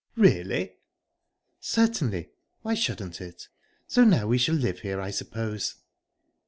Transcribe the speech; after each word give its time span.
"Really?" 0.15 0.77
"Certainly 1.59 2.31
why 2.63 2.73
shouldn't 2.73 3.21
it? 3.21 3.49
So 3.85 4.03
now 4.03 4.25
we 4.25 4.39
shall 4.39 4.55
live 4.55 4.79
here, 4.79 4.99
I 4.99 5.11
suppose." 5.11 5.75